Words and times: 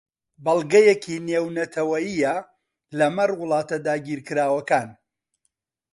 بەڵگەیەکی 0.43 1.23
نێونەتەوەیییە 1.27 2.35
لەمەڕ 2.97 3.29
وڵاتە 3.39 3.77
داگیرکراوەکان 3.85 4.89